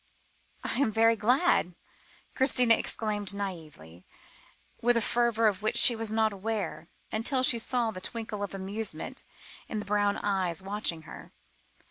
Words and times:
"I 0.63 0.79
am 0.79 0.91
very 0.91 1.15
glad," 1.15 1.75
Christina 2.33 2.73
exclaimed 2.73 3.33
naïvely, 3.33 4.03
with 4.81 4.97
a 4.97 4.99
fervour 4.99 5.45
of 5.45 5.61
which 5.61 5.77
she 5.77 5.95
was 5.95 6.11
not 6.11 6.33
aware, 6.33 6.87
until 7.11 7.43
she 7.43 7.59
saw 7.59 7.91
the 7.91 8.01
twinkle 8.01 8.41
of 8.41 8.55
amusement 8.55 9.23
in 9.67 9.77
the 9.77 9.85
brown 9.85 10.17
eyes 10.17 10.63
watching 10.63 11.03
her. 11.03 11.33